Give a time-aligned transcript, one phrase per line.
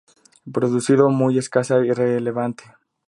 [0.51, 2.63] Producción muy escasa, irrelevante.